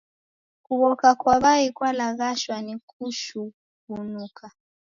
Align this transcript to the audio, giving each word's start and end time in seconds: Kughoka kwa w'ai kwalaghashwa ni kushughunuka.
Kughoka 0.65 1.07
kwa 1.19 1.35
w'ai 1.43 1.67
kwalaghashwa 1.77 2.55
ni 2.65 2.73
kushughunuka. 2.89 4.45